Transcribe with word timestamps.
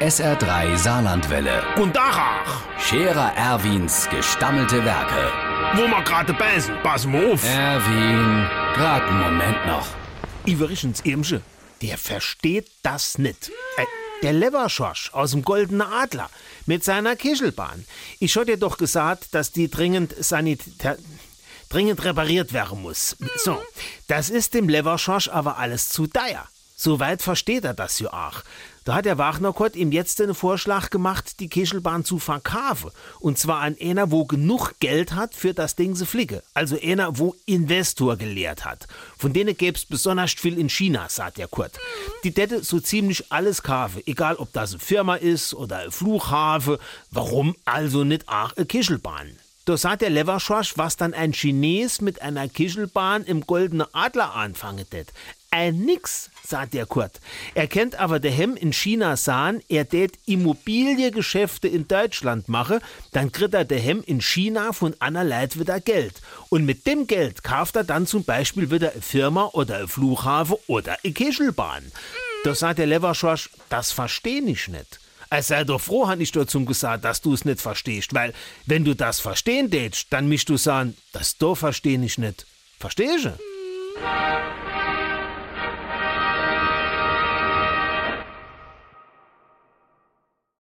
SR3 0.00 0.76
Saarlandwelle. 0.76 1.60
Und 1.74 1.96
Dachach, 1.96 2.62
Scherer 2.78 3.34
Erwins 3.34 4.08
gestammelte 4.08 4.84
Werke. 4.84 5.32
wo 5.74 5.88
wir 5.88 6.02
gerade 6.04 6.32
beißen, 6.34 6.72
pass 6.84 7.04
mal 7.04 7.32
auf. 7.32 7.42
Erwin, 7.44 8.46
grad 8.74 9.02
einen 9.02 9.18
Moment 9.18 9.66
noch. 9.66 9.88
Iverichens 10.46 11.00
Irmsche, 11.04 11.42
der 11.82 11.98
versteht 11.98 12.70
das 12.84 13.18
nicht. 13.18 13.50
Äh, 13.76 13.86
der 14.22 14.34
Leverschorsch 14.34 15.12
aus 15.14 15.32
dem 15.32 15.42
Goldenen 15.42 15.82
Adler 15.82 16.30
mit 16.66 16.84
seiner 16.84 17.16
Kischelbahn. 17.16 17.84
Ich 18.20 18.36
hab 18.36 18.46
dir 18.46 18.56
doch 18.56 18.78
gesagt, 18.78 19.34
dass 19.34 19.50
die 19.50 19.68
dringend 19.68 20.14
sanitär 20.24 20.96
dringend 21.70 22.02
repariert 22.04 22.52
werden 22.52 22.82
muss. 22.82 23.16
So, 23.36 23.60
das 24.06 24.30
ist 24.30 24.54
dem 24.54 24.68
Leverschorsch 24.68 25.28
aber 25.28 25.58
alles 25.58 25.88
zu 25.88 26.06
teuer. 26.06 26.46
Soweit 26.76 27.22
versteht 27.22 27.64
er 27.64 27.74
das 27.74 27.98
ja 27.98 28.12
auch. 28.12 28.44
Da 28.88 28.94
hat 28.94 29.04
der 29.04 29.18
Wagnerkott 29.18 29.76
ihm 29.76 29.92
jetzt 29.92 30.18
den 30.18 30.32
Vorschlag 30.32 30.88
gemacht, 30.88 31.40
die 31.40 31.50
Kischelbahn 31.50 32.06
zu 32.06 32.18
verkaufen. 32.18 32.90
Und 33.20 33.36
zwar 33.38 33.60
an 33.60 33.76
einer, 33.78 34.10
wo 34.10 34.24
genug 34.24 34.80
Geld 34.80 35.14
hat 35.14 35.34
für 35.34 35.52
das 35.52 35.76
Ding 35.76 35.94
zu 35.94 36.06
fliegen. 36.06 36.40
Also 36.54 36.78
einer, 36.80 37.18
wo 37.18 37.36
Investor 37.44 38.16
gelehrt 38.16 38.64
hat. 38.64 38.88
Von 39.18 39.34
denen 39.34 39.54
gäb's 39.54 39.84
besonders 39.84 40.32
viel 40.32 40.56
in 40.56 40.70
China, 40.70 41.06
sagt 41.10 41.36
der 41.36 41.48
Kurt. 41.48 41.72
Die 42.24 42.32
täte 42.32 42.64
so 42.64 42.80
ziemlich 42.80 43.30
alles 43.30 43.62
kaufen, 43.62 44.00
egal 44.06 44.36
ob 44.36 44.54
das 44.54 44.70
eine 44.70 44.80
Firma 44.80 45.16
ist 45.16 45.52
oder 45.52 45.80
ein 45.80 45.90
Flughafen. 45.90 46.78
Warum 47.10 47.56
also 47.66 48.04
nicht 48.04 48.26
auch 48.26 48.56
eine 48.56 48.64
Kischelbahn? 48.64 49.36
Da 49.68 49.76
sagt 49.76 50.00
der 50.00 50.08
Leverschorsch, 50.08 50.78
was 50.78 50.96
dann 50.96 51.12
ein 51.12 51.32
Chines 51.32 52.00
mit 52.00 52.22
einer 52.22 52.48
Kischelbahn 52.48 53.24
im 53.24 53.42
Goldenen 53.42 53.86
Adler 53.92 54.34
anfangen 54.34 54.88
tät. 54.88 55.08
Ein 55.50 55.80
nix, 55.80 56.30
sagt 56.42 56.72
der 56.72 56.86
Kurt. 56.86 57.20
Er 57.54 57.66
kennt 57.66 57.96
aber 57.96 58.18
der 58.18 58.30
Hemm 58.30 58.56
in 58.56 58.72
China 58.72 59.18
sahen, 59.18 59.60
er 59.68 59.86
tät 59.86 60.18
Immobiliegeschäfte 60.24 61.68
in 61.68 61.86
Deutschland 61.86 62.48
mache, 62.48 62.80
dann 63.12 63.30
kriegt 63.30 63.52
er 63.52 63.66
der 63.66 63.78
Hemm 63.78 64.02
in 64.06 64.22
China 64.22 64.72
von 64.72 64.94
Anna 65.00 65.20
Leit 65.20 65.58
wieder 65.58 65.80
Geld. 65.80 66.22
Und 66.48 66.64
mit 66.64 66.86
dem 66.86 67.06
Geld 67.06 67.44
kauft 67.44 67.76
er 67.76 67.84
dann 67.84 68.06
zum 68.06 68.24
Beispiel 68.24 68.70
wieder 68.70 68.92
eine 68.92 69.02
Firma 69.02 69.50
oder 69.52 69.80
ein 69.80 69.88
Flughafen 69.88 70.56
oder 70.66 70.96
eine 71.04 71.12
Kischelbahn. 71.12 71.92
Da 72.42 72.54
sagt 72.54 72.78
der 72.78 72.86
Leverschorsch, 72.86 73.50
das 73.68 73.92
versteh 73.92 74.38
ich 74.38 74.68
nicht. 74.68 74.98
Er 75.30 75.42
sei 75.42 75.64
doch 75.64 75.80
froh, 75.80 76.08
han 76.08 76.20
ich 76.20 76.32
dazu 76.32 76.64
gesagt, 76.64 77.04
dass 77.04 77.20
du 77.20 77.34
es 77.34 77.44
nicht 77.44 77.60
verstehst, 77.60 78.14
weil 78.14 78.32
wenn 78.66 78.84
du 78.84 78.94
das 78.94 79.20
verstehen 79.20 79.70
tätst, 79.70 80.06
dann 80.10 80.28
mischst 80.28 80.48
du 80.48 80.56
sagen, 80.56 80.96
das 81.12 81.36
do 81.36 81.54
versteh 81.54 81.96
ich 81.96 82.16
nicht. 82.16 82.46
Verstehst 82.78 83.26
du? 83.26 83.38